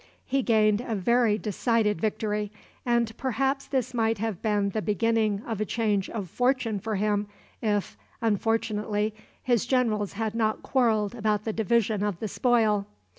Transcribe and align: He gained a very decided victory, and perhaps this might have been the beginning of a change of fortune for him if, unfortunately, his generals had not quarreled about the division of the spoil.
He 0.25 0.41
gained 0.41 0.81
a 0.81 0.95
very 0.95 1.37
decided 1.37 2.01
victory, 2.01 2.51
and 2.87 3.15
perhaps 3.17 3.67
this 3.67 3.93
might 3.93 4.17
have 4.17 4.41
been 4.41 4.69
the 4.69 4.81
beginning 4.81 5.43
of 5.45 5.61
a 5.61 5.63
change 5.65 6.09
of 6.09 6.27
fortune 6.27 6.79
for 6.79 6.95
him 6.95 7.27
if, 7.61 7.95
unfortunately, 8.19 9.13
his 9.43 9.67
generals 9.67 10.13
had 10.13 10.33
not 10.33 10.63
quarreled 10.63 11.13
about 11.13 11.43
the 11.43 11.53
division 11.53 12.03
of 12.03 12.19
the 12.19 12.27
spoil. 12.27 12.87